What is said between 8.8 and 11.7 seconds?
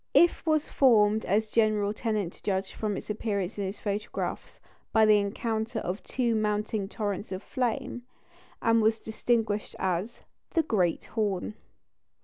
was distinguished as the "Great Horn."